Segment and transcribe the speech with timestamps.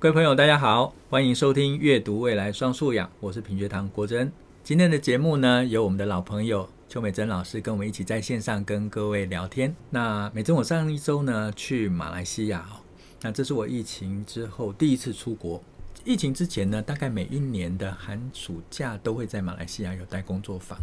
[0.00, 4.30] 各位朋友，大家好，欢迎收听《阅读未来双素养》，我是品学堂国珍。
[4.62, 9.74] 今天的节目呢，由我们的老朋友邱美珍老师跟我们一起在线上跟各位聊天。
[9.90, 12.78] 那美珍，我上一周呢去马来西亚哦，
[13.22, 15.60] 那这是我疫情之后第一次出国。
[16.04, 20.78] 疫情之前呢，大概每一年的寒暑假都会在马来西亚有带工作坊。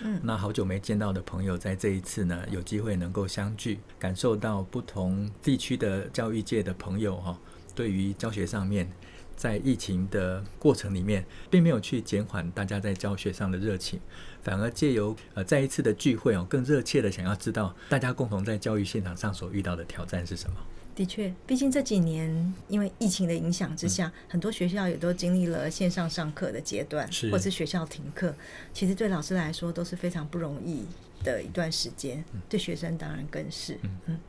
[0.00, 7.36] 嗯，那好久没见到的朋友，在这一次呢，有机会能够相聚，感受到不同地区的教育界的朋友哈，
[7.74, 8.88] 对于教学上面，
[9.36, 13.98] 在疫情的过程里面，并没有去减缓大家在教学上的热情，
[14.42, 20.56] 反而借由呃再一次的聚会哦，更热切的想要知道大家共同在教育现场上所遇到的挑战是什么。
[20.94, 28.32] 的确，毕竟这几年因为疫情的影响之下，嗯，很多学校也都经历了线上上课的阶段，是或是学校停课。
[28.72, 30.84] 其实对老师来说都是非常不容易
[31.24, 33.76] 的一段时间，嗯，对学生当然更是。
[33.82, 34.20] 嗯嗯，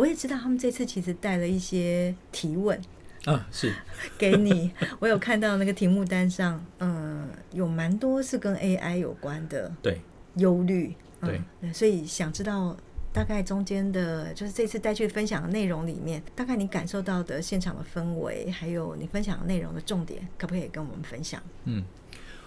[0.00, 2.80] 我也知道他们这次其实带了一些提问
[3.26, 3.70] 啊，是
[4.16, 4.70] 给你。
[4.98, 10.00] 我有看到那个题目单上，嗯，有蛮多是跟 AI 有关的，对，
[10.36, 12.76] 忧虑，对，嗯，所以想知道。
[13.12, 21.42] 大概中间的，就是这次带去分享的内容里面，大概你感受到的现场的氛围，还有你分享的内容的重点，可不可以跟我们分享？
[21.64, 21.82] 嗯，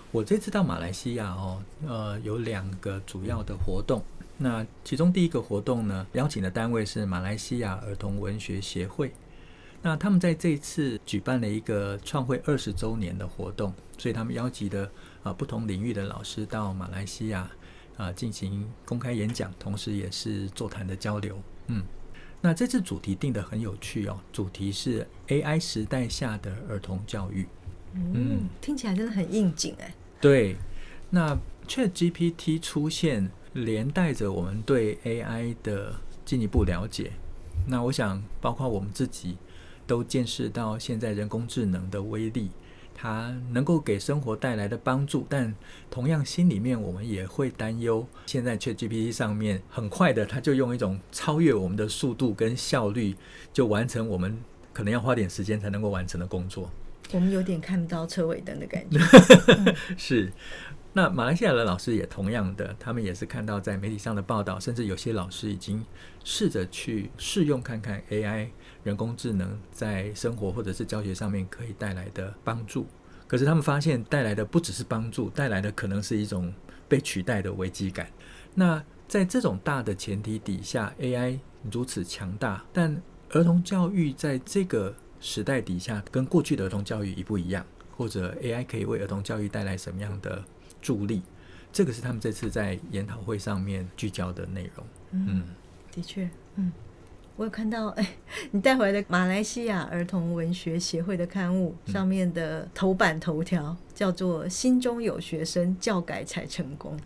[0.09, 4.01] 我这次到马来西亚哦，呃，有两个主要的活动。
[4.37, 9.11] 那其中第一个活动呢，邀请的单位是马来西亚儿童文学协会。
[9.81, 14.89] 那他们在这一次举办了一个创会二十周年的活动，所以他们邀集的
[15.23, 17.49] 啊不同领域的老师到马来西亚。
[17.95, 21.39] 啊，进行公开演讲，同时也是座谈的交流。
[21.67, 21.83] 嗯，
[22.41, 27.47] 那这次主题定得很有趣哦，主题是 AI 时代下的儿童教育。
[27.93, 29.93] 嗯，嗯，听起来真的很应景哎。
[30.19, 30.55] 对，
[31.11, 31.37] 那
[31.67, 37.13] ChatGPT 出现，连带着我们对 AI 的进一步了解。
[37.67, 39.37] 那我想，包括我们自己，
[39.87, 42.49] 都见识到现在人工智能的威力。
[42.95, 45.53] 它能够给生活带来的帮助，但
[45.89, 48.05] 同样心里面我们也会担忧。
[48.27, 53.15] 现在 ChatGPT 上面很快的，它就用一种超越我们的速度跟效率，
[53.51, 54.37] 就完成我们
[54.71, 56.69] 可能要花点时间才能够完成的工作。
[57.11, 58.99] 我们有点看不到车尾灯的感觉。
[59.97, 60.31] 是。
[60.95, 65.83] 那马来西亚的老师也同样的，他们也是看到在媒体上的报道，甚至有些老师已经
[66.23, 68.49] 试着去试用看看 AI
[68.83, 72.85] 人工智能在生活或者是教学上面可以带来的帮助。
[73.27, 76.53] 可是他们发现带来的不只是帮助，带来的可能是一种
[76.87, 78.07] 被取代的危机感。
[78.53, 81.39] 那在这种大的前提底下，AI
[81.71, 87.65] 如此强大，但儿童教育在这个时代底下跟过去的儿童教育一不一样？
[87.95, 90.43] 或者 AI 可以为儿童教育带来什么样的
[90.83, 91.23] 助力，
[91.71, 94.85] 这个是他们这次在研讨会上面聚焦的内容。
[95.11, 95.43] 嗯，
[95.91, 96.71] 的确，嗯，
[97.37, 98.15] 我有看到，哎，
[98.51, 106.99] 你带回来的马来西亚儿童文学协会的刊物上面的头版头条叫做“心中有学生，教改才成功”。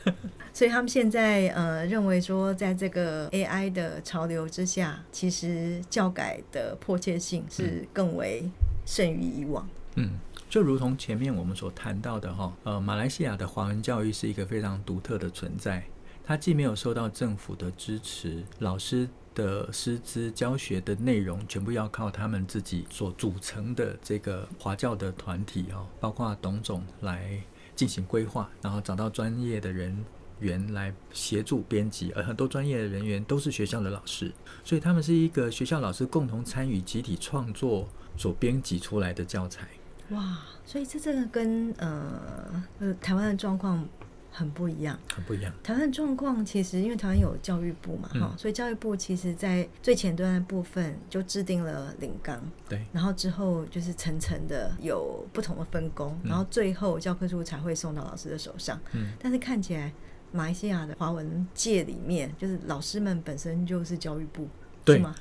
[0.52, 8.50] 所以他们现在呃认为说，在这个 AI 的潮流之下，其实教改的迫切性是更为
[8.84, 9.68] 甚于以往。
[9.94, 10.10] 嗯。
[10.48, 15.84] 就如同前面我们所谈到的哈，呃，马来西亚的华文教育是一个非常独特的存在。
[16.24, 27.40] 它既没有受到政府的支持，老师的师资、教学的内容全部要靠他们自己所组成的这个华教的团体哦，包括董总来
[27.76, 30.04] 进行规划，然后找到专业的人
[30.40, 34.32] 员来协助编辑，而很多专业的人员都是学校的老师，
[34.64, 39.68] 所以他们是一个学校老师共同参与、集体创作所编辑出来的教材。
[40.10, 43.86] 哇，所以这真的跟呃呃台湾的状况
[44.30, 45.52] 很不一样，很不一样。
[45.62, 58.80] 台湾的状况其实因为台湾有教育部嘛，哈、嗯，所以教育部其实在最前端的部分就制定了领纲，对，然后之后就是层层的有不同的分工，嗯、然后最后教科书才会送到老师的手上。
[58.92, 59.92] 嗯，但是看起来
[60.32, 64.48] 马来西亚的华文界里面，就是老师们本身就是教育部。
[64.94, 65.14] 对吗？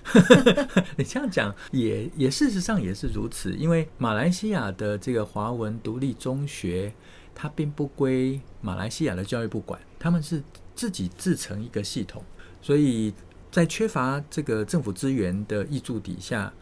[0.97, 6.93] 你这样讲也也事实上也是如此，因为马来西亚的这个华文独立中学，
[7.35, 10.41] 它并不归马来西亚的教育部管，他们是
[10.75, 12.23] 自己自成一个系统，
[12.61, 13.13] 所以
[13.51, 16.53] 在缺乏这个政府资源的挹注底下。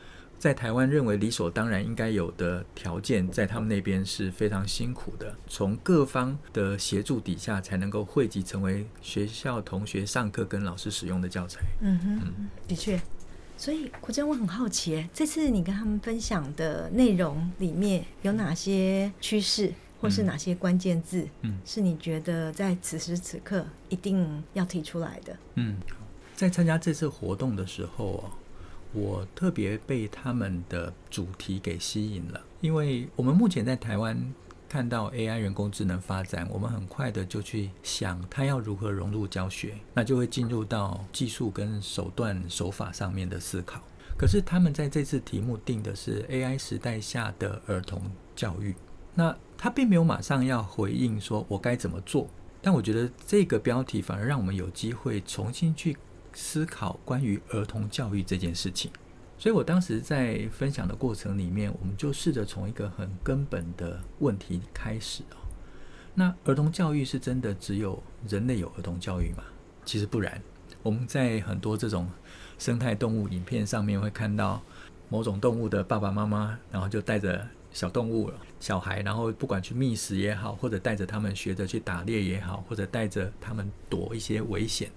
[0.46, 5.36] 在台湾认为理所当然应该有的条件，在他们那边是非常辛苦的。
[5.48, 11.62] 从各方的协助底下，才能够汇集成为学校同学上课跟老师使用的教材。
[11.82, 13.02] 嗯哼，嗯的确。
[13.58, 21.28] 所以国珍，我很好奇，这次你跟他们分享的内容里面有哪些趋势，或是哪些关键字？
[21.42, 25.36] 嗯，是你觉得在此时此刻一定要提出来的？
[25.56, 25.78] 嗯，
[26.36, 28.24] 在参加这次活动的时候
[28.96, 34.18] 我特别被他们的主题给吸引了，因为我们目前在台湾
[34.70, 43.82] 看到 AI 人工智能发展，我们很快的就去想它要如何融入教学，那就会进入到技术跟手段手法上面的思考。
[44.18, 48.02] 可是他们在这次题目定的是 AI 时代下的儿童
[48.34, 48.74] 教育，
[49.14, 52.30] 那他并没有马上要回应说我该怎么做，
[52.62, 55.98] 但我觉得这个标题反而让我们有机会重新去。
[56.36, 58.92] 思考关于儿童教育这件事情，
[59.38, 65.38] 所以我当时在分享的过程里面，我们就试着从一个很根本的问题开始哦。
[66.14, 69.44] 那儿童教育是真的只有人类有儿童教育吗？
[69.86, 70.42] 其实不然。
[70.84, 72.08] 我们在很多这种
[72.60, 74.62] 生态动物影片上面会看到
[75.10, 84.92] 某种动物的爸爸妈妈，然后就带着小动物、小孩，然后不管去觅食也好，或者带着他们学着去打猎也好，或者带着他们躲一些危险。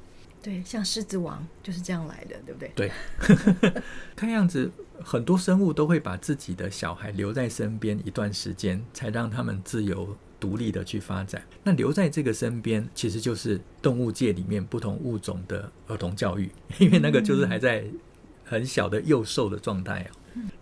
[0.48, 2.72] 对，像狮子王就是这样来的，对不对？
[2.74, 3.82] 对，
[4.16, 4.70] 看样子
[5.04, 11.42] 很多生物都会把自己的小孩留在身边一段时间，才让他们自由独立的去发展。
[11.62, 17.84] 那留在这个身边，其实就是动物界里面不同物种的儿童教育，因为那个就是还在
[18.42, 20.10] 很小的幼兽的状态啊。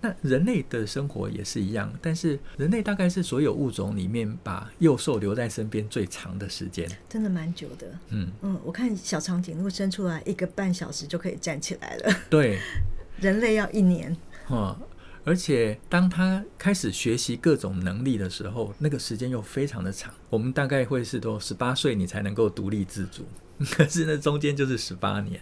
[0.01, 7.87] 那人类的生活也是一样，但是人类大概是所有物种里面把幼兽留在身边最长的时间，真的蛮久的。
[8.11, 12.17] 嗯嗯，我看小长颈鹿生出来一个半小时就可以站起来了。
[12.31, 12.59] 对，
[13.21, 14.17] 人类要一年。
[14.51, 14.77] 嗯，
[15.25, 20.13] 而且当他开始学习各种能力的时候，那个时间又非常的长。
[20.31, 23.25] 我们大概会是都十八岁你才能够独立自主，
[23.73, 25.41] 可是那中间就是十八年。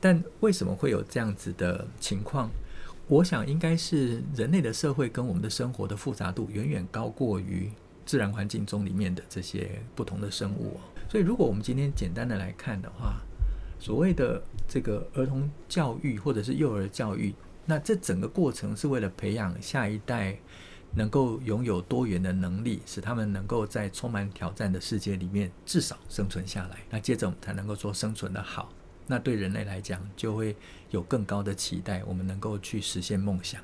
[0.00, 2.50] 但为什么会有这样子的情况？
[3.06, 7.70] 我想应该是人类的社会跟我们的生活的复杂度远远高过于
[8.06, 10.80] 自然环境中里面的这些不同的生物。
[11.08, 13.20] 所以，如果我们今天简单的来看的话，
[13.78, 17.34] 所谓的这个儿童教育或者是幼儿教育，
[17.66, 20.38] 那这整个过程是为了培养下一代
[20.96, 26.78] 能够拥有多元的能力，使他们能够在充满挑战的世界里面至少生存下来。
[26.88, 28.72] 那接着我们才能够说生存的好。
[29.06, 30.56] 那对人类来讲，就会
[30.90, 33.60] 有更高的期待，我们能够去实现梦想。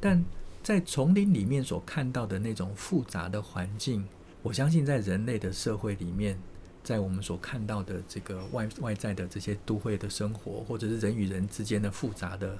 [0.00, 0.24] 但
[0.62, 4.06] 在丛林里面所看到的那种复杂的环境，
[4.42, 6.38] 我相信在人类的社会里面，
[6.84, 12.56] 在我们所看到的这个外外在的这些都会的生活，或者是人与人之间的复杂的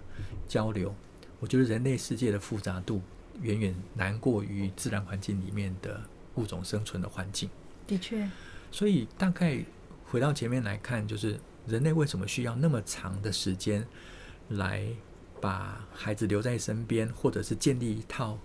[0.49, 0.93] 交流，
[1.39, 3.01] 我觉得人类世界的复杂度
[3.41, 6.01] 远远难过于自然环境里面的
[6.35, 7.49] 物种生存的环境。
[7.87, 8.29] 的确，
[8.73, 9.65] 所以大概
[10.07, 11.39] 回到前面来看，就是。
[11.70, 13.87] 人类为什么需要那么长的时间
[14.49, 14.84] 来
[15.40, 18.37] 把孩子留在身边，或者是建立一套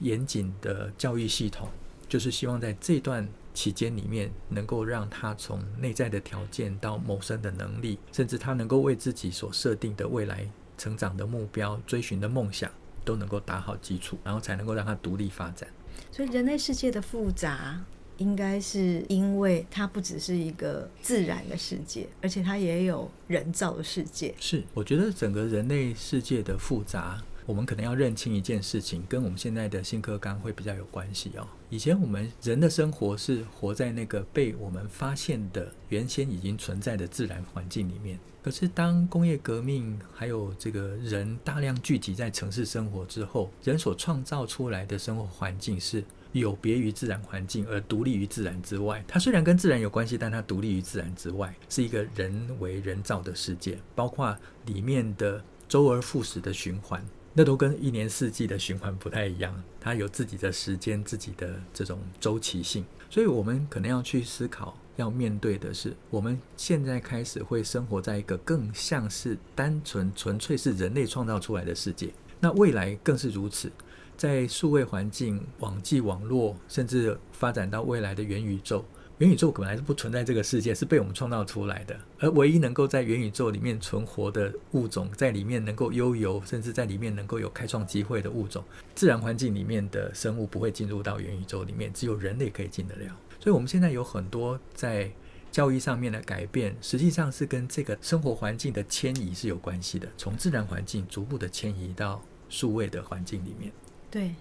[0.00, 1.68] 严谨的教育系统？
[2.08, 10.48] 就是希望在这段期间里面，能够让他从内在的条件到谋生的能力，甚至他能够为自己所设定的未来
[10.78, 12.70] 成长的目标、追寻的梦想，
[13.04, 15.68] 都能够打好基础，然后才能够让他独立发展。
[16.12, 17.80] 所以，人类世界的复杂。
[18.18, 24.34] 应该是因为它不只是一个自然的世界，而且它也有人造的世界。
[24.40, 31.46] 是，我觉得整个人类世界的复杂，我们可能要认清一件事情，跟我们现在的新课纲会比较有关系哦。
[31.68, 46.02] 以前我们人的生活是活在那个被我们发现的原先已经存在的自然环境里面，可是当工业革命还有这个人大量聚集在城市生活之后，人所创造出来的生活环境是。
[46.40, 73.70] 有别于自然环境而独立于自然之外，它虽然跟自然有关系，但它独立于自然之外，是一个人为人造的世界，包括里面的周而复始的循环，那都跟一年四季的循环不太一样，它有自己的时间，自己的这种周期性，所以我们可能要去思考，要面对的是，我们现在开始会生活在一个更像是单纯纯粹是人类创造出来的世界，那未来更是如此。
[74.16, 78.84] 在数位环境、网际网络，甚至发展到未来的元宇宙，
[79.18, 81.94] 元宇宙本来是不存在这个世界，是被我们创造出来的。
[82.18, 93.14] 而唯一能够在元宇宙里面存活的物种，在里面能够悠游，甚至在里面能够有开创机会的物种，自然环境里面的生物不会进入到元宇宙里面，只有人类可以进得了。
[93.38, 95.10] 所以，我们现在有很多在
[95.52, 103.70] 教育上面的改变，实际上是跟这个生活环境的迁移是有关系的，从自然环境逐步的迁移到数位的环境里面。
[104.10, 104.34] 对，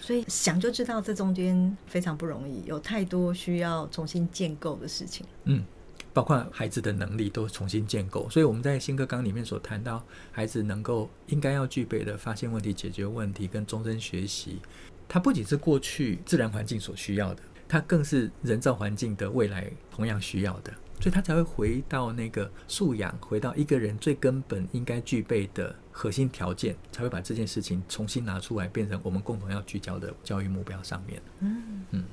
[0.00, 5.24] 所以想就知道这中间非常不容易，有太多需要重新建构的事情。
[5.44, 5.64] 嗯，
[6.12, 8.28] 包括孩子的能力都重新建构。
[8.28, 14.60] 所以我们在新课纲里面所谈到，孩子能够应该要具备的发现问题、解决问题跟终身学习，
[15.08, 20.72] 它不仅是过去自然环境所需要的，它更是人造环境的未来同样需要的。
[21.00, 31.22] 所以他才会回到那个素养，回到一个人最根本应该具备的核心条件，才会把这件事情重新拿出来，变成我们共同要聚焦的教育目标上面。
[31.40, 32.04] 嗯嗯。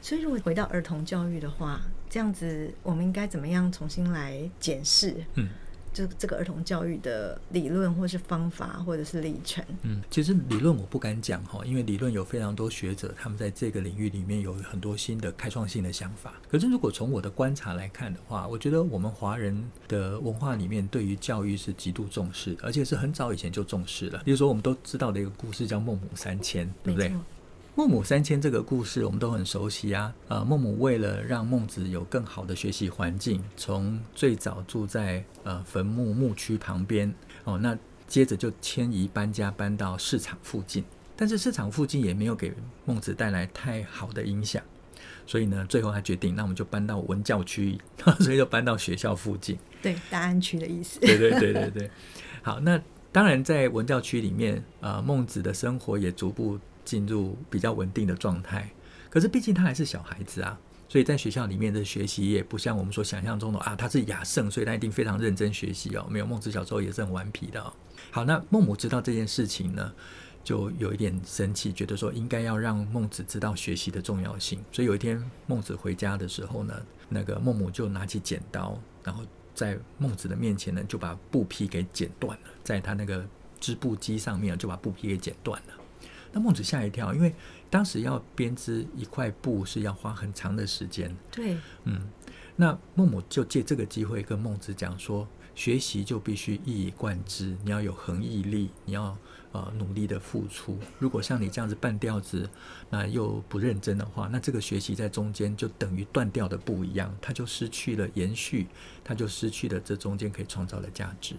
[0.00, 5.14] 所以，如果回到儿童教育的话，这样子，我们应该怎么样重新来检视？
[5.34, 5.48] 嗯。
[5.92, 9.64] 这这个儿童教育的理论，或是方法，或者是历程。
[9.82, 16.34] 嗯，其实理论我不敢讲哈，因为理论有非常多学者，他们在这个领域里面有很多新的开创性的想法。
[16.50, 24.22] 可是如果从我的观察来看的话，我觉得我们华人的文化里面对于教育是极度重视的，而且是很早以前就重视了。
[24.24, 27.12] 比如说我们都知道的一个故事叫孟母三迁，对不对？
[27.78, 30.12] 孟母三迁这个故事我们都很熟悉啊。
[30.26, 40.82] 呃，孟母为了让孟子有更好的学习环境，从最早住在呃坟墓墓区旁边哦，那接着就迁移搬家搬到市场附近。
[41.14, 42.52] 但是市场附近也没有给
[42.84, 44.60] 孟子带来太好的影响，
[45.24, 47.78] 所以呢，最后他决定，那我们就搬到文教区，
[48.18, 49.56] 所以就搬到学校附近。
[49.80, 50.98] 对，大安区的意思。
[50.98, 51.90] 对对对对对。
[52.42, 52.82] 好，那
[53.12, 56.58] 当然在文教区里面，呃，孟子的生活也逐步。
[56.88, 58.66] 进入比较稳定的状态，
[59.10, 66.06] 可是毕竟他还是小孩子啊，所以在学校里面的学习也不像我们所想象中的啊，他是雅圣，所以他一定非常认真学习哦。
[66.08, 67.70] 没有，孟子小时候也是很顽皮的哦。
[68.10, 69.92] 好，那孟母知道这件事情呢，
[70.42, 74.58] 就有一点生气，觉得说应该要让孟子知道学习的重要性。
[74.72, 76.74] 所以有一天孟子回家的时候呢，
[77.10, 79.22] 那个孟母就拿起剪刀，然后
[79.54, 83.22] 在孟子的面前呢，就把布匹给剪断了，在他那个
[83.60, 85.74] 织布机上面就把布匹给剪断了。
[86.32, 87.34] 那孟子吓一跳，因为
[87.70, 91.14] 当时要编织一块布是要花很长的时间。
[91.30, 92.08] 对，嗯，
[92.56, 99.16] 那孟母就借这个机会跟孟子讲说，学习就必须一以贯之，你要有恒毅力，你要
[99.52, 100.78] 呃努力的付出。
[100.98, 102.48] 如果像你这样子半吊子，
[102.90, 108.66] 那又不认真的话，那这个学习在中间就等于断掉的布一样，它就失去了延续，
[109.02, 111.34] 它就失去了这中间可以创造的价值。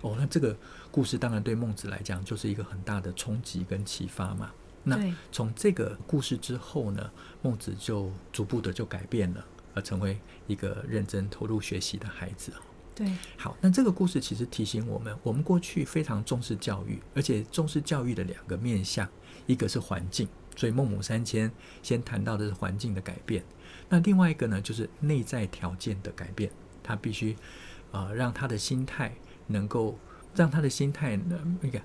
[0.00, 0.54] 哦，那这个
[0.94, 4.52] 故事当然对孟子来讲就是一个很大的冲击跟启发嘛。
[4.84, 4.96] 那
[5.32, 7.10] 从这个故事之后呢，
[7.42, 12.52] 孟子就逐步的就改变了，而成为一个认真投入学习的孩子。
[12.94, 19.08] 对，好，那这个故事其实提醒我们，我们过去非常重视教育，而且重视教育的两个面向，
[19.46, 21.50] 一个是环境，所以孟母三迁
[21.82, 23.42] 先谈到的是环境的改变。
[23.88, 26.52] 那另外一个呢，就是内在条件的改变，
[26.84, 27.32] 他必须
[27.90, 29.12] 啊、呃、让他的心态。
[29.46, 29.98] 能够
[30.34, 31.78] 让他的心态呢，那个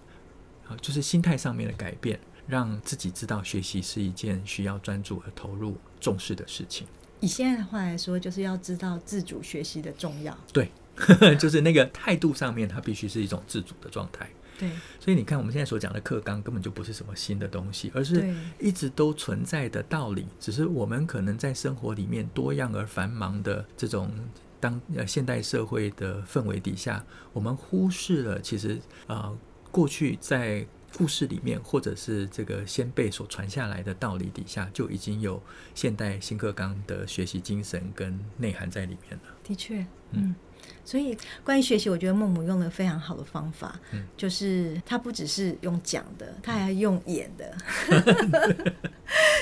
[0.68, 6.88] 啊，就是心态上面的改变，让自己知道学习是一件需要专注和投入、重视的事情。
[7.20, 10.38] 以现在的话来说，就是要知道自主学习的重要。
[10.54, 10.72] 对，
[11.38, 14.30] 就是那个态度上面，它必须是一种自主的状态。
[14.58, 24.12] 对，所以你看，我们现在所讲的课纲根本就不是什么新的东西，而是一直都存在的道理，只是我们可能在生活里面多样而繁忙的这种。
[24.60, 29.38] 当呃现代社会的氛围底下，我们忽视了其实啊、呃、
[29.72, 30.66] 过去在
[30.98, 35.42] 故事里面或者是这个先辈所传下来的道理底下，就已经有
[35.76, 39.36] 现代新课纲的学习精神跟内涵在里面了。
[39.44, 40.36] 的确，嗯。
[40.84, 47.56] 所以，关于学习，我觉得孟母用了非常好的方法，嗯、就是他不只是用讲的，他还用演的，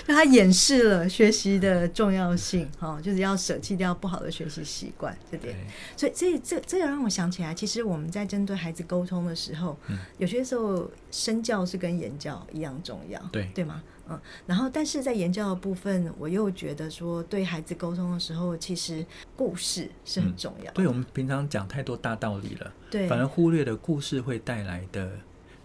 [0.07, 2.67] 让他演示了学习的重要性。
[2.79, 5.55] 哈，就是要舍弃掉不好的学习习惯这点。
[5.95, 13.83] 所以，这这这也让我想起来，其实我们在针对孩子沟通的时候，嗯、有些时候身教是跟言教一样重要，对对吗？
[14.09, 25.11] 嗯，然后，但是在言教的部分，我又觉得说，对孩子沟通的时候，其实故事是很重要对，我们平常讲太多大道理了，对，反而忽略了故事会带来的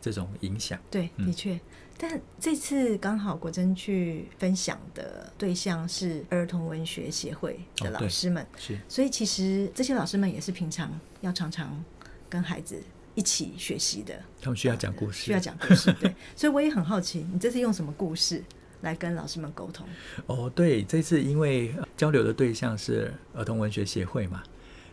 [0.00, 0.76] 这种影响。
[0.90, 1.60] 对，的确。
[2.02, 11.82] 嗯、但这次刚好国珍去分享的对象是儿童文学协会的老师们，哦、是，所以其实这些老师们也是平常要常常
[12.28, 12.82] 跟孩子。
[13.14, 18.42] 一起学习的，他们需要讲故事，需要讲故事，对，所以我也很好奇，你这次用什么故事
[18.80, 19.86] 来跟老师们沟通？
[20.24, 24.42] 哦，对，这次因为交流的对象是儿童文学协会嘛，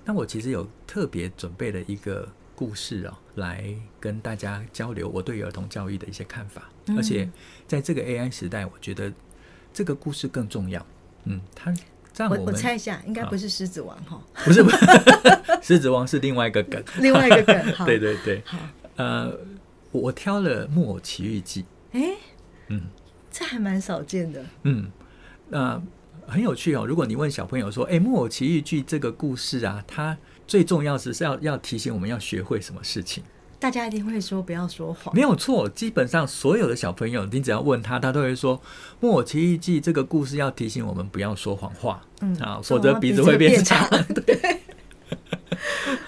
[0.03, 7.29] 那我其实有特别准备了一个故事哦，来跟大家交流我对儿童教育的一些看法，嗯、而且
[7.65, 9.09] 在这个 AI 时代，我觉得
[9.71, 10.85] 这个故事更重要。
[11.23, 11.73] 嗯，他。
[12.29, 14.21] 我我猜一下，应该不是狮子王哈？
[14.43, 14.77] 不是，不是，
[15.61, 17.55] 狮子王是另外一个梗，另外一个梗。
[17.71, 18.57] 好，对对对，好。
[18.97, 19.31] 呃，
[19.93, 21.63] 我挑了《木偶奇遇记》。
[21.93, 22.17] 哎，
[22.67, 22.81] 嗯，
[23.31, 24.43] 这还蛮少见的。
[24.63, 24.91] 嗯，
[25.47, 25.81] 那
[26.27, 26.85] 很有趣哦。
[26.85, 30.17] 如果你问小朋友说：“哎，《木偶奇遇记》这个故事啊，它
[30.49, 33.23] 最重要是是要要提醒我们要学会什么事情？”
[33.59, 35.69] 大家一定会说不要说谎，没有错。
[35.69, 38.57] 基本上所有的小朋友，你只要问他，他都会说
[38.99, 43.87] 《木偶奇遇记》这个故事要提醒我们不要说谎话，嗯啊，否则鼻子会变长。
[44.15, 44.61] 对，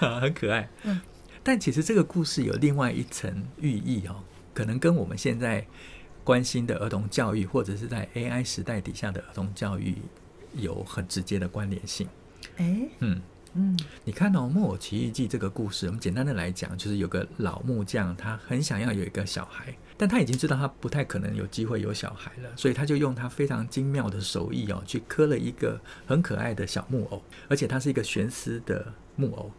[0.00, 0.68] 很可爱。
[0.82, 1.00] 嗯，
[1.44, 3.30] 但其实这个故事有另外一层
[3.60, 4.16] 寓意哦，
[4.54, 5.64] 可能跟我们现在
[6.24, 9.98] 关心的儿童教育，或者是在 AI 时代底下的儿童教育，
[10.54, 12.08] 有很直接的关联性。
[12.56, 13.20] 哎，嗯。
[13.54, 29.50] 嗯，你看哦，《木偶奇遇记》这个故事，我们简单的来讲，就是有个老木匠，他很想要有一个小孩，但他已经知道他不太可能有机会有小孩了，所以他就用他非常精妙的手艺哦，去刻了一个很可爱的小木偶，而且他是一个悬丝的木偶。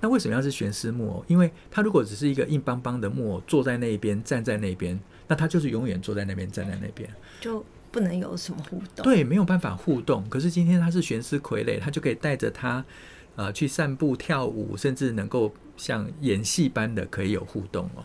[0.00, 1.24] 那为什么要是悬丝木偶？
[1.28, 7.10] 因为他如果只是一个硬邦邦的木偶，坐在那边，站在那边，那他就是永远坐在那边，站在那边，
[7.42, 9.04] 就不能有什么互动。
[9.04, 10.26] 对，没有办法互动。
[10.30, 12.82] 可是今天他是悬丝傀儡，他就可以带着他。
[13.38, 18.04] 呃，去散步、跳舞，甚至能够像演戏般的可以有互动哦。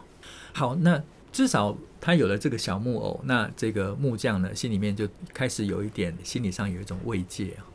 [0.54, 7.66] 好，那至少他有了这个小木偶，那这个木匠呢，心里面就开始有一点，心理上有一种慰藉啊。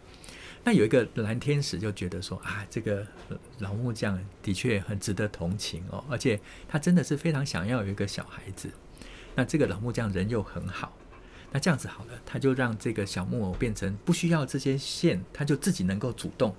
[0.62, 3.04] 那有一个蓝天使就觉得说啊，这个
[3.58, 6.38] 老木匠的确很值得同情哦，而且
[6.68, 8.70] 他真的是非常想要有一个小孩子。
[9.34, 10.96] 那这个老木匠人又很好，
[11.50, 16.54] 那这样子好了，他就让这个小木偶变成不需要这些线，他就自己能够主动。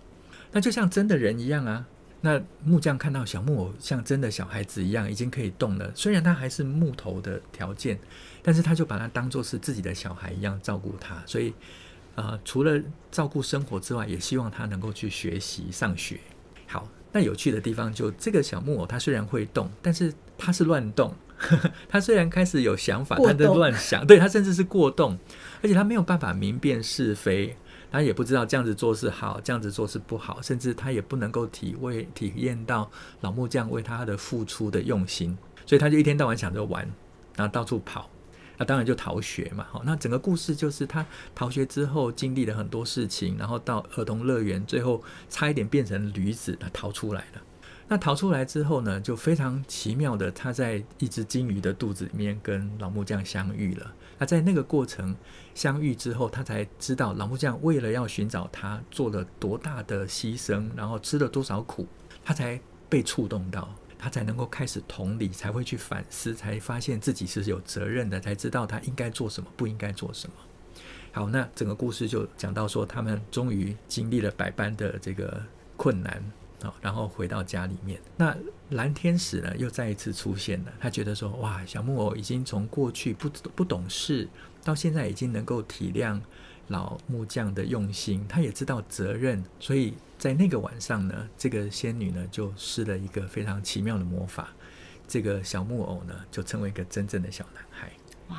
[0.51, 1.85] 那就像真的人一样啊！
[2.21, 5.89] 那木匠看到小木偶像真的小孩子一样，已经可以动了。
[5.95, 7.97] 虽然他还是木头的条件，
[8.41, 11.21] 但是他就把它当做是自己的小孩一样照顾他。
[11.25, 11.53] 所以，
[12.15, 16.19] 呃，除了照顾生活之外，也希望他能够去学习上学。
[16.67, 21.13] 好，那有趣的地方就这个小木偶，他虽然会动，但是他是乱动。
[21.87, 25.17] 他虽然开始有想法，他在乱想，对，他甚至是过动，
[25.61, 27.55] 而且他没有办法明辨是非。
[27.91, 32.89] 他也不知道这样子做是好，这样子做是不好，甚至他也不能够体会、体验到
[33.21, 36.87] 老木匠为他的付出的用心，所以他就一天到晚想着玩，
[37.35, 38.09] 然后到处跑，
[38.57, 39.65] 那当然就逃学嘛。
[39.71, 47.41] 好，那整个故事就是他逃学之后经历了很多事情，然后到儿童乐园，最后差一点变成驴子，他逃出来了。
[47.87, 53.91] 那逃出来之后呢，就非常奇妙的，他在一只金鱼的肚子里面跟老木匠相遇了。
[54.19, 55.15] 那在那个过程
[55.55, 61.87] 相遇之后，他才知道老木匠为了要寻找他做了多大的牺牲，然后吃了多少苦，
[62.23, 70.33] 他才被触动到，他才能够开始同理，才会去反思，才发现自己是有责任的，才知道他应该做什么，不应该做什么。
[71.11, 75.41] 好，那整个故事就讲到说，他们终于经历了百般的这个
[75.77, 76.21] 困难。
[76.61, 78.35] 好，然后回到家里面，那
[78.71, 80.73] 蓝天使呢又再一次出现了。
[80.79, 84.27] 他觉得说，哇，小木偶已经从过去不不懂事，
[84.63, 86.19] 到现在已经能够体谅
[86.67, 89.43] 老木匠的用心，他也知道责任。
[89.59, 94.49] 所以在那个晚上呢，这个仙女呢就施了一个非常奇妙的魔法，
[95.07, 97.91] 这个小木偶呢就成为一个真正的小男孩。
[98.27, 98.37] 哇！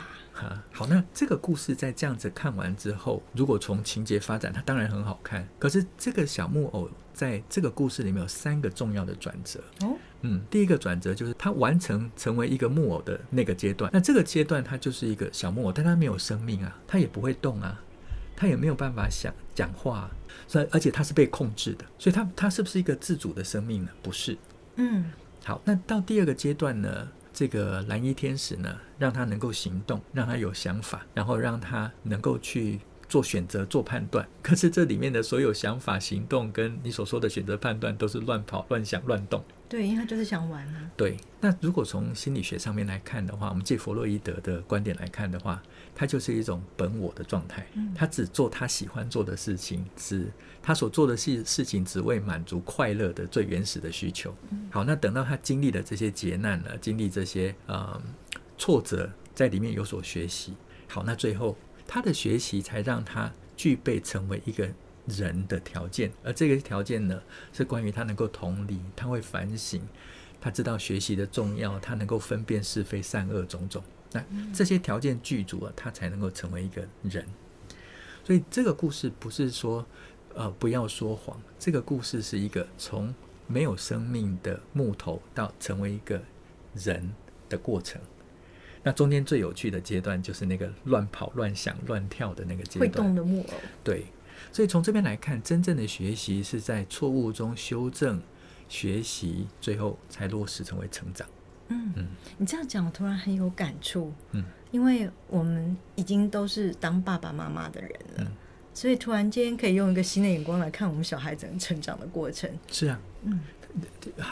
[0.72, 5.46] 好，那这个故事在这样子看完之后，如果从情节发展，它当然很好看。
[5.58, 6.88] 可是这个小木偶
[7.20, 9.62] 在这个故事里面有三个重要的转折。
[9.82, 13.90] 哦，嗯，第一个转折就是他完成成为一个木偶的那个阶段。
[13.92, 17.78] 那这个阶段他就是一个小木偶，但他没有生命啊，他也不会动啊，
[18.34, 20.10] 他也没有办法想讲话，
[20.48, 23.90] 所以而且他是被控制的，所以他他是不是一个自主的生命呢？
[24.02, 24.38] 不是。
[24.76, 25.12] 嗯，
[25.44, 27.06] 好，那到第二个阶段呢？
[27.32, 32.80] 这个蓝衣天使呢，让他能够行动，让他有想法，然后让他能够去
[33.10, 34.26] 做选择、做判断。
[34.40, 39.44] 可是这里面的所有想法、行动，跟你所说的选择、判断，都是乱跑、乱想、乱动。
[39.68, 40.90] 对，因为他就是想玩啊。
[40.96, 45.62] 对，那如果从心理学上面来看的话，我们借弗洛伊德的观点来看的话，
[45.94, 47.66] 他就是一种本我的状态。
[47.94, 50.26] 他只做他喜欢做的事情，只
[50.62, 54.34] 他所做的事事情只为满足快乐的最原始的需求。
[54.70, 58.00] 好，那等到他经历了这些劫难了，经历这些呃
[58.58, 60.54] 挫折，在里面有所学习。
[60.88, 61.56] 好，那最后
[61.90, 64.70] 他的学习才让他具备成为一个。
[65.06, 67.20] 人的条件，而这个条件呢，
[67.52, 69.82] 是关于他能够同理，他会反省，
[70.40, 73.82] 他知道学习的重要，他能够分辨是非善恶种种。
[74.12, 74.24] 那
[74.54, 77.26] 这些条件具足了，他才能够成为一个人。
[78.22, 79.84] 所以这个故事不是说，
[80.34, 81.40] 呃，不要说谎。
[81.58, 83.12] 这个故事是一个从
[83.48, 86.22] 没有生命的木头到成为一个
[86.74, 87.12] 人
[87.48, 88.00] 的过程。
[88.82, 92.80] 那中间最有趣的阶段，就是那个乱跑、乱想、乱跳的那个阶段。
[92.80, 93.54] 会动的木偶。
[93.84, 94.06] 对。
[94.52, 98.20] 所以从这边来看，真正的学习是在错误中修正、
[98.68, 101.28] 学习，最后才落实成为成长。
[101.68, 102.06] 嗯嗯，
[102.38, 104.12] 你这样讲，我突然很有感触。
[104.32, 108.26] 嗯，因为我们已经都是当爸爸妈妈的人了，嗯，
[108.74, 112.50] 所以突然间可以用一个新的眼光来看我们小孩子成长的过程。
[112.72, 113.40] 是啊，嗯，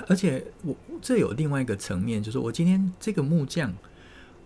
[0.09, 3.73] 而且我这有另外一个层面，就是我今天这个木匠。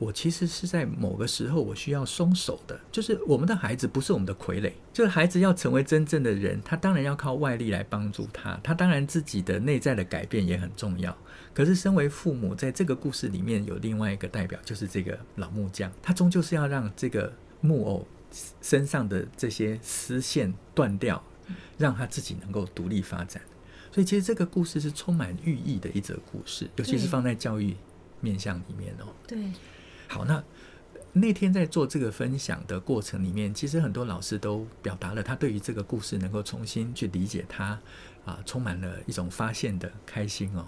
[0.02, 11.16] 我其实是在某个时候我需要松手的，就是我们的孩子不是我们的傀儡，就是孩子要成为真正的人，他当然要靠外力来帮助他，他当然自己的内在的改变也很重要。
[11.54, 18.04] 可是身为父母，在这个故事里面有另外一个代表，就是这个老木匠，他终究是要让这个木偶
[18.60, 21.22] 身上的这些丝线断掉，
[21.78, 23.40] 让他自己能够独立发展。
[23.92, 27.76] 所以其实这个故事是充满寓意的一则故事，尤其是放在教育
[28.20, 29.06] 面向里面哦。
[29.28, 29.38] 对。
[30.12, 30.44] 好，那
[31.14, 37.80] 那天在做这个分享的过程里面，其实很多老师都表达了他对于这个故事能够重新去理解它，
[38.26, 40.66] 啊，充满了一种发现的开心哦。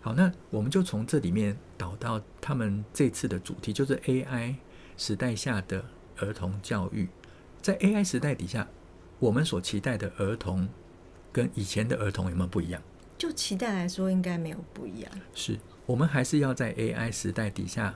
[0.00, 4.54] 好，那我们就从这里面导到他们这次的主题，就是 AI
[4.96, 5.84] 时代下的
[6.16, 7.06] 儿童教育。
[7.60, 8.66] 在 AI 时代底下，
[9.18, 10.66] 我们所期待的儿童
[11.30, 12.80] 跟以前的儿童有没有不一样？
[13.18, 15.12] 就期待来说，应该没有不一样。
[15.34, 17.94] 是我们还是要在 AI 时代底下。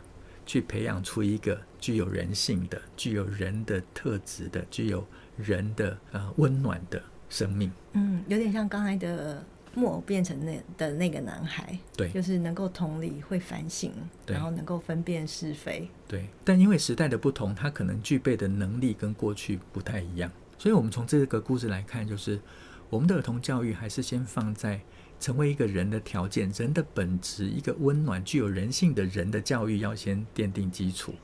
[0.51, 7.71] 去培养出一个具有人性的、具有人的特质的、具有人的呃温暖的生命。
[7.93, 9.45] 嗯，有点像刚才的
[9.77, 13.93] 木偶变成那的那个男孩，对，就是能够同理、会反省，
[14.27, 15.89] 对，然后能够分辨是非。
[16.09, 22.41] 对，但因为时代的不同，他可能具备的能力跟过去不太一样，所以我们从这个故事来看，就是
[22.89, 24.81] 我们的儿童教育还是先放在。
[25.21, 31.15] 成为一个人的条件，人的本质，一个温暖、具有人性的人的教育，要先奠定基础。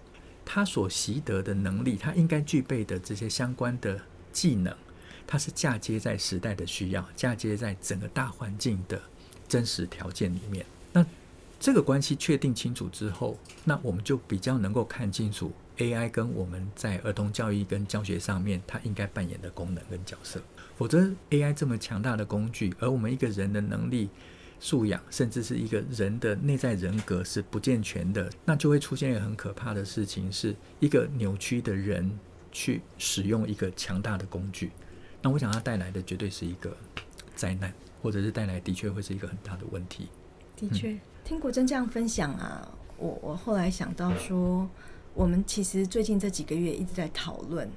[0.44, 4.00] 他所习得的能力，他应该具备的这些相关的
[4.32, 4.72] 技能，
[5.26, 9.00] 它是嫁接在时代的需要，嫁接在整个大环境的
[9.48, 10.64] 真实条件里面。
[10.92, 11.04] 那
[11.58, 20.40] 这个关系确定清楚之后，那我们就比较能够看清楚 AI 跟我们在儿童教育跟教学上面，它应该扮演的功能跟角色。
[20.76, 24.08] 否则，AI 这么强大的工具，而我们一个人的能力、
[24.58, 32.18] 素养，甚至是一个人的内在人格是不健全的，那就会出现一个很可怕的事情，是一个扭曲的人
[32.52, 34.70] 去使用一个强大的工具。
[35.22, 36.76] 那我想，它带来的绝对是一个
[37.34, 40.08] 灾难，或者是带来的确会是一个很大的问题。
[40.56, 44.68] 的确，听国珍这样分享啊，我我后来想到说，
[45.16, 47.68] 我们其实最近这几个月一直在讨论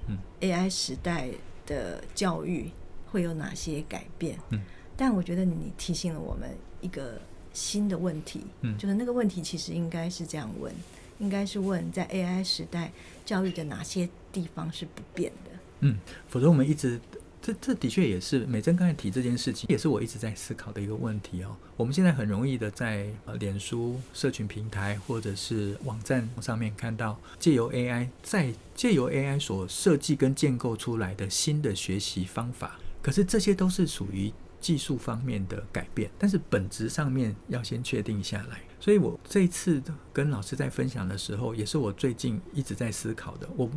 [0.42, 1.30] AI 时代
[1.66, 2.70] 的教育。
[3.12, 4.38] 会有哪些改变？
[4.52, 4.62] 嗯，
[4.96, 7.20] 但我觉得你提醒了我们一个
[7.54, 10.72] 新的问题，嗯，就是那个问题其实应该是这样问，
[11.18, 12.92] 应该是问在 AI 时代
[13.26, 15.52] 教育的哪些地方是不变的？
[15.80, 15.98] 嗯，
[16.28, 17.02] 否则我们一直
[17.50, 21.56] 这这的确也是美珍刚才提这件事情，也是我一直在思考的一个问题哦。
[21.78, 32.80] 我们现在很容易的在呃脸书社群平台或者是网站上面看到，借由 AI 在借由 AI 所设计跟建构出来的新的学习方法。
[33.02, 34.32] 可是这些都是属于
[34.62, 38.62] 技术方面的改变，但是本质上面要先确定下来。
[38.80, 39.82] 所以我这一次
[40.14, 43.50] 跟老师在分享的时候，也是我最近一直在思考的。
[43.58, 43.68] 我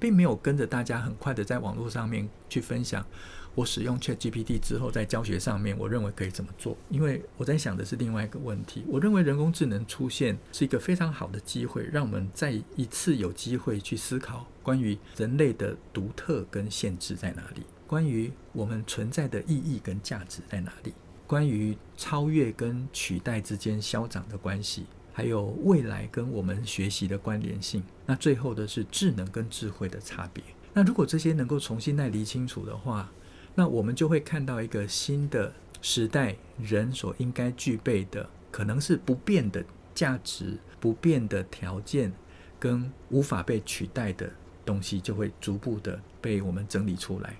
[0.00, 3.06] 并没有跟着大家很快的在网络上面去分享
[3.54, 6.76] 我使用 ChatGPT 之后在教学上面，我认为可以怎么做。
[6.88, 8.84] 因为我在想的是另外一个问题。
[8.86, 17.62] 我认为人工智能出现是一个非常好的机会，让我们再一次有机会去思考关于人类的独特跟限制在哪里。
[17.86, 20.94] 关于我们存在的意义跟价值在哪里？
[21.26, 24.86] 关于超越跟取代之间消长的关系，
[25.20, 27.82] 还有未来跟我们学习的关联性。
[28.06, 30.42] 那最后的是智能跟智慧的差别。
[30.72, 33.12] 那如果这些能够重新再理清楚的话，
[33.54, 35.52] 那我们就会看到一个新的
[35.82, 39.62] 时代，人所应该具备的，可能是不变的
[39.94, 42.10] 价值、不变的条件，
[42.58, 44.32] 跟无法被取代的
[44.64, 47.36] 东西，就会逐步的被我们整理出来。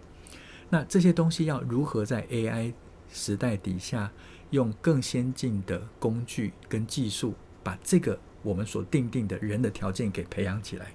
[0.69, 2.75] 那这些东西要如何在 AI
[3.11, 4.13] 时代底下，
[4.51, 10.93] 用更先进的工具跟技术，把这个我们所定定的人的条件给培养起来？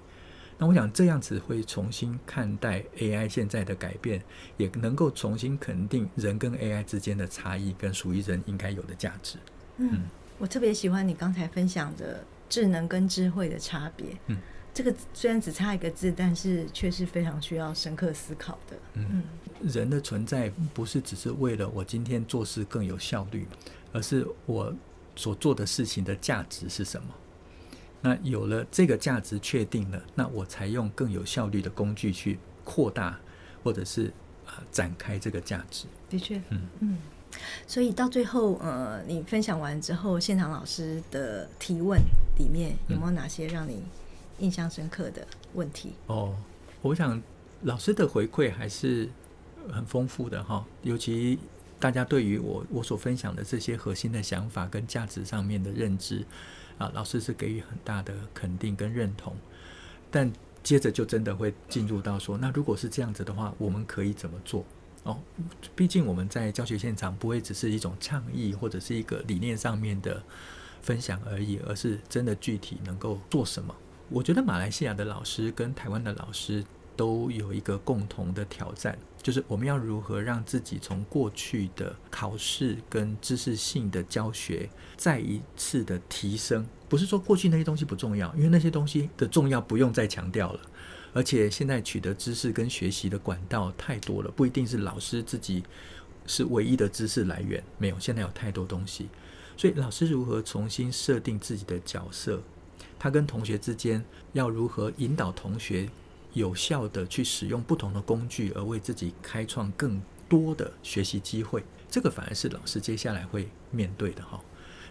[0.58, 4.22] 那我想这样子会重新看待 AI 现在的改变，
[4.56, 9.36] 也能够重新肯定人跟 AI 之间的差异跟属于人应该有的价值。
[9.76, 10.02] 嗯，嗯，
[10.38, 14.06] 我特别喜欢你刚才分享的智能跟智慧的差别。
[14.28, 14.36] 嗯。
[14.72, 18.76] 这个虽然只差一个字，但是却是非常需要深刻思考的。
[18.92, 19.22] 嗯，
[19.62, 23.46] 人的存在不是只是为了我今天做事更有效率，
[23.90, 24.70] 而是我
[25.16, 27.08] 所做的事情的价值是什么？
[28.02, 33.18] 那有了这个价值确定了，那我才用更有效率的工具去扩大，
[33.64, 34.12] 或者是
[34.46, 35.86] 啊展开这个价值。
[36.08, 36.98] 的确，嗯嗯。
[37.66, 42.00] 所以到最后，呃，你分享完之后，现场老师的提问
[42.38, 43.82] 里面有没有哪些让你？
[44.38, 46.36] 印象深刻的问题哦，
[46.82, 47.18] 我想
[47.62, 49.08] 老师的回馈还是
[49.72, 51.38] 很丰富的哈，尤其
[51.78, 56.24] 大家对于我我所分享的这些核心的想法跟价值上面的认知，
[56.78, 59.36] 啊，老师是给予很大的肯定跟认同，
[60.10, 64.64] 但接着就真的会进入到说，那如果是这样子的话，我们可以怎么做？
[65.04, 65.20] 哦，
[65.76, 70.20] 毕竟我们在教学现场不会只是一种倡议或者是一个理念上面的
[70.82, 73.72] 分享而已，而是真的具体能够做什么。
[74.08, 76.64] 我觉得马来西亚的老师跟台湾的老师
[76.96, 86.64] 都有一个共同的挑战，就是我们要如何让自己从过去的考试跟知识性的教学再一次的提升。
[86.88, 90.60] 不是说过去那些东西不重要，因为那些东西的重要不用再强调了。
[91.12, 95.64] 而且现在取得知识跟学习的管道太多了，不一定是老师自己
[96.24, 97.60] 是唯一的知识来源。
[97.78, 99.08] 没有，现在有太多东西，
[99.56, 102.40] 所以老师如何重新设定自己的角色？
[102.96, 105.88] 他跟同学之间要如何引导同学
[106.36, 111.64] 有效的去使用不同的工具，而为自己开创更多的学习机会？
[111.88, 114.38] 这个反而是老师接下来会面对的哈。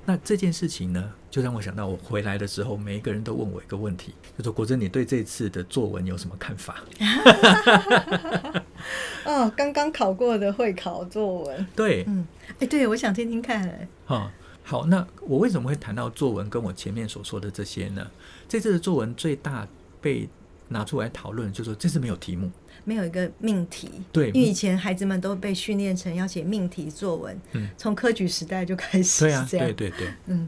[0.07, 6.83] 那这件事情呢，就让我想到我回来的时候，每一个人都问我一个问题，就说：“国珍，你对这次的作文有什么看法？”
[9.25, 12.25] 哦， 刚刚考过的会考作文， 对，嗯，
[12.59, 14.31] 哎，对，我想听听看，哎，哈。
[14.67, 16.49] 好，那我为什么会谈到作文？
[16.49, 18.09] 跟我前面所说的这些呢？
[18.49, 19.67] 这次的作文最大
[20.01, 20.27] 被
[20.69, 22.51] 拿出来讨论，就说这次没有题目，
[22.83, 23.89] 没有一个命题。
[24.11, 29.25] 对，因为以前孩子们都被训练成要写命题作文，嗯，从科举时代就开始。
[29.25, 30.47] 对啊，对对对，嗯。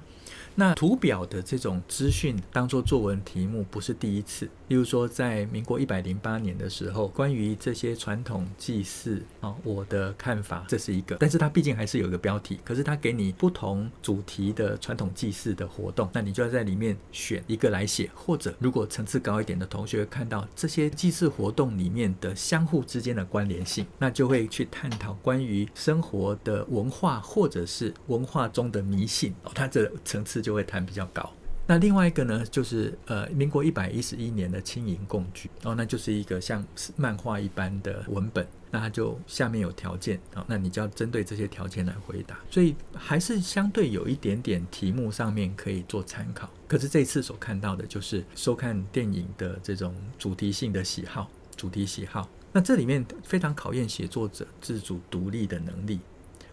[0.59, 30.37] 那图表的这种资讯当做作文题目不是第一次，例如说在民国一百零八年的时候，关于这些传统祭祀啊，我的看法这是一个，但是它毕竟还是有一个标题，可是它给你不同主题的传统祭祀的活动，那你就要在里面选一个来写，或者如果层次高一点的同学看到这些祭祀活动里面的相互之间的关联性，那就会去探讨关于生活的文化或者是文化中的迷信哦，它这层次。
[30.47, 31.29] 就会谈比较高。
[31.69, 38.47] 那另外一个呢，就是呃，民国一百一十一年的青银共聚哦，那就是一个像漫画一般的文本。
[38.71, 42.37] 那它就下面有条件啊，那你就要针对这些条件来回答。
[42.49, 46.49] 所以还是相对有一点点题目上面可以做参考。
[46.67, 52.29] 可是这次所看到的就是收看电影的这种主题性的喜好，主题喜好。
[52.51, 55.99] 那这里面非常考验写作者自主独立的能力。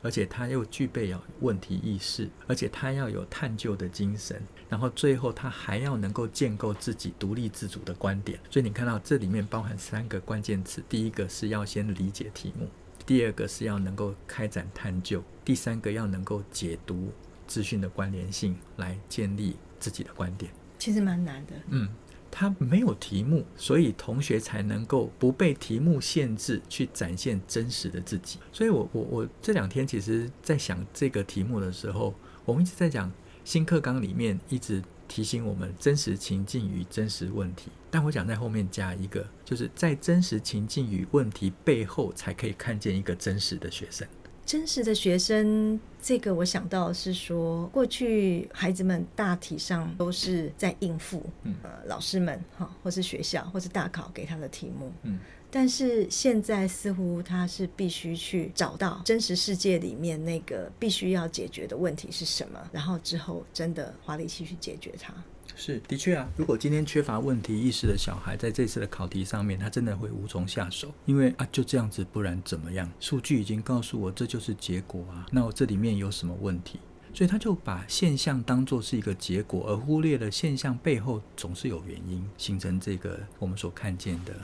[0.02, 4.38] 而且他又具备有问题意识，而且他要有探究的精神，
[4.74, 8.36] 然后最后他还要能够建构自己独立自主的观点。
[8.50, 12.66] 所以你看到这里面包含三个关键词：第一个是要先理解题目，
[13.06, 17.12] 第二个是要能够开展探究，第三个要能够解读
[17.46, 20.50] 资讯的关联性，来建立自己的观点。
[20.76, 21.88] 其实蛮难的，嗯。
[22.36, 28.40] 他没有题目，所以同学才能够不被题目限制去展现真实的自己。
[28.52, 32.12] 所以我我我这两天其实在想这个题目的时候，
[32.44, 33.08] 我们一直在讲
[33.44, 44.08] 新课纲里面一直提醒我们真实情境与真实问题，但我想在后面加一个，就是在真实情境与问题背后才可以看见一个真实的学生。
[44.46, 55.18] 真实的学生，这个我想到是说，过去孩子们大体上都是在应付，嗯，呃，老师们哈，或是学校，或是大考给他的题目，嗯，
[55.54, 65.14] 但是现在似乎他是必须去找到真实世界里面那个必须要解决的问题是什么，然后之后真的花力气去解决它。
[65.54, 66.28] 是，的确啊。
[66.36, 72.90] 如果今天缺乏问题意识的小孩，在这次的考题上面，他真的会无从下手，因为啊，就这样子，不然怎么样？
[72.98, 75.24] 数据已经告诉我，这就是结果啊。
[75.30, 76.80] 那我这里面有什么问题？
[77.14, 84.34] 所以他就把现象当作是一个结果，而忽略了现象背后总是有原因，形成这个我们所看见的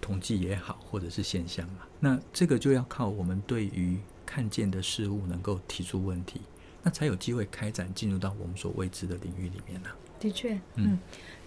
[0.00, 1.86] 统计也好，或者是现象嘛。
[1.98, 6.40] 那这个就要靠我们对于看见的事物能够提出问题，
[6.82, 9.96] 那才有机会开展进入到我们所未知的领域里面呢、啊。
[10.18, 10.98] 的确，嗯，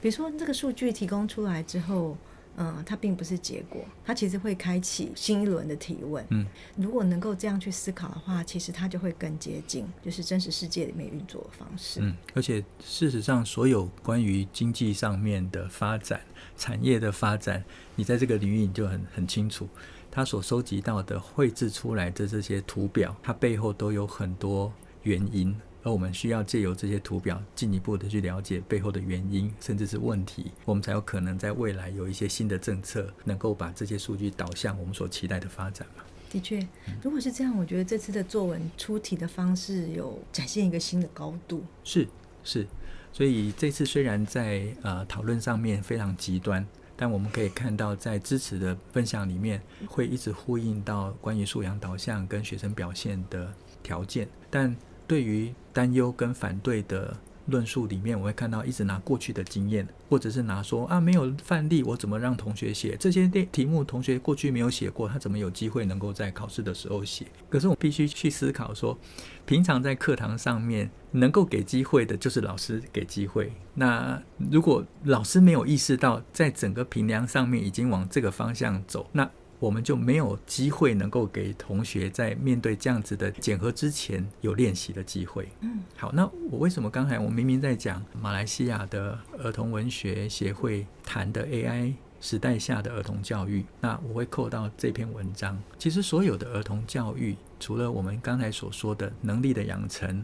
[0.01, 2.17] 比如说这个数据提供出来之后，
[2.55, 6.25] 嗯、呃，它并不是结果，它其实会开启新一轮的提问。
[6.29, 11.99] 嗯，如果能够这样去思考的话，其实它就会更接近，就是真实世界里面运作的方式。
[12.01, 16.21] 嗯，而且事实上，所有关于经济上面的发展、
[16.55, 17.63] 产业的发展，
[17.95, 19.67] 你在这个领域你就很很清楚，
[20.11, 24.71] 它所收集到的绘制出来的这些图表，它背后都有很多
[25.03, 25.55] 原因。
[25.83, 36.03] 而我们需要借由这些图表，进一步的去了解背后的原因，甚至是问题，我们才有可能在未来有一些新的政策，能够把这些数据导向我们所期待的发展嘛。
[36.31, 36.65] 的确，
[37.01, 41.61] 如果是这样，我觉得这次的作文出题的方式有展现一个新的高度。
[41.83, 42.07] 是
[42.45, 42.65] 是，
[43.11, 46.65] 所以这次虽然在呃讨论上面非常极端，
[46.95, 54.73] 但我们可以看到，在支持的分享里面，会一直呼应到关于素养导向跟学生表现的条件，但。
[55.07, 57.15] 对于担忧跟反对的
[57.47, 63.83] 论述里面，我会看到一直拿过去的经验，或者是拿说啊没有范例，我怎么让同学写这些题目？
[63.83, 67.27] 同学过去没有写过，他怎么有机会能够在考试的时候写？
[67.49, 68.97] 可是我必须去思考说，
[69.45, 73.51] 平常在课堂上面能够给机会的，就是老师给机会。
[73.73, 79.29] 那如果老师没有意识到，在整个评量上面已经往这个方向走，那
[79.63, 85.47] 我们就没有机会能够给同学在面对这样子的检核之前有练习的机会。
[85.62, 93.63] 嗯，好，那我为什么刚才我明明在讲马来西亚的儿童文学协会谈的 AI 时代下的儿童教育？
[93.80, 95.58] 那我会扣到这篇文章。
[95.80, 100.21] 其实所有的儿童教育，除了我们刚才所说的能力的养成。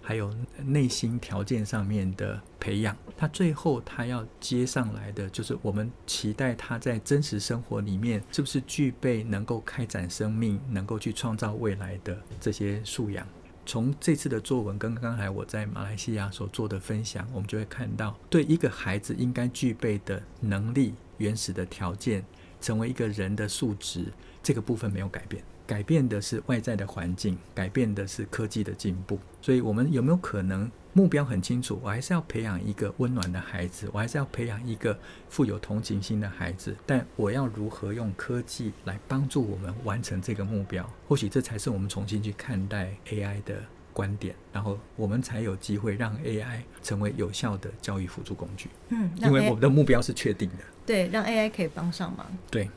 [0.00, 0.32] 还有
[0.64, 13.26] 内心条件上面的培养，他最后他要接上来的就是我们期待他在真实生活里面是不是具备能够开展生命、能够去创造未来的这些素养。
[13.64, 22.24] 从这次的作文跟刚才我在马来西亚所做的分享，我们就会看到，对一个孩子应该具备的能力、原始的条件，
[22.60, 24.06] 成为一个人的素质，
[24.42, 25.44] 这个部分没有改变。
[25.66, 29.18] 改变的是外在的环境，改变的是科技的进步。
[29.40, 31.80] 所以，我们有没有可能目标很清楚？
[31.82, 34.98] 我还是要培养一个温暖的孩子，我还是要培养一个
[35.28, 36.76] 富有同情心的孩子。
[36.86, 40.88] 但我要如何用科技来帮助我们完成这个目标？
[41.08, 43.56] 或许这才是我们重新去看待 AI 的
[43.92, 48.68] 观点，然后我们才有机会让 AI 成为有效的教育辅助工具。
[48.90, 50.64] 嗯，因为我们的目标是确定的。
[50.86, 52.26] 对，让 AI 可以帮上忙。
[52.50, 52.68] 对，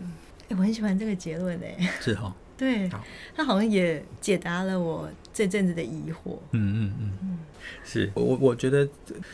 [0.49, 1.89] 我很喜欢这个结论诶。
[1.99, 2.33] 是哈。
[2.57, 2.89] 对，
[3.35, 6.37] 他好像也解答了我这阵子的疑惑。
[6.51, 7.39] 嗯嗯嗯，
[7.83, 8.87] 是我我觉得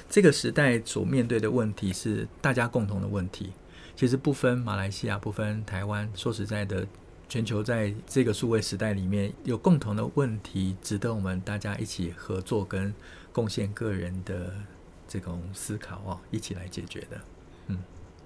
[0.10, 3.52] 这个时代所面对的问题是大家共同的问题。
[3.96, 6.88] 其实不分马来西亚，不分台湾，说实在的，
[7.30, 12.92] 全球在这个数位时代里面有共同的问题，值得我们大家一起合作跟
[13.32, 14.56] 贡献个人的
[15.08, 17.22] 这种思考哦，一起来解决的。
[17.68, 17.78] 嗯，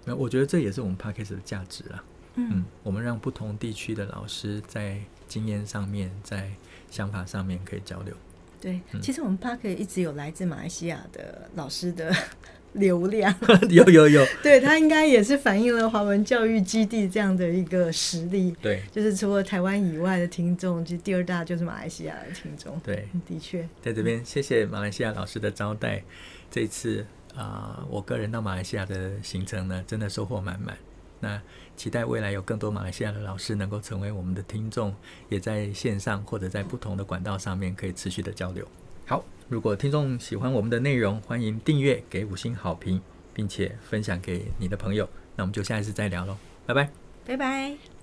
[0.06, 2.02] 那我觉得这也是我们 Podcast 的价值啊。
[2.36, 6.52] 嗯，我们让不同地区的老师在经验上面，在
[6.90, 8.16] 想法上面可以交流。
[8.62, 12.14] 对，嗯、其实我们 Podcast 一直有来自马来西亚的老师的
[12.74, 13.34] 流量，
[13.70, 14.26] 有 有有。
[14.44, 18.54] 对，他应该也是反映了华文教育基地这样的一个实力。
[18.62, 22.78] 对，就是除了台湾以外的听众，其实第二大就是马来西亚的听众。
[22.82, 26.04] 对，的确，在这边谢谢马来西亚老师的招待。
[26.52, 30.78] 这次啊、呃，我个人到马来西亚的行程呢，真的收获满满。
[31.22, 31.42] 那
[31.76, 34.96] 期待未来有更多马来西亚的老师能够成为我们的听众，
[35.30, 38.68] 也在线上或者在不同的管道上面可以持续的交流。
[39.06, 43.02] 好，如果听众喜欢我们的内容，欢迎订阅、给五星好评，
[43.34, 45.08] 并且分享给你的朋友。
[45.36, 46.90] 那我们就下一次再聊喽，拜拜，
[47.26, 47.95] 拜拜。